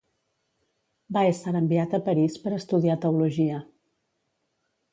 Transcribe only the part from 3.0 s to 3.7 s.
teologia.